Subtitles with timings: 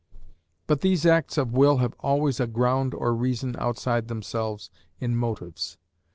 [0.65, 5.77] But these acts of will have always a ground or reason outside themselves in motives.